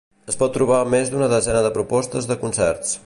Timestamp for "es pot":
0.31-0.55